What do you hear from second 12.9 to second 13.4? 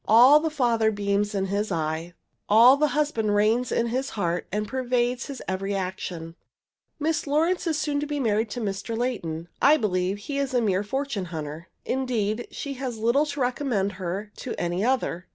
little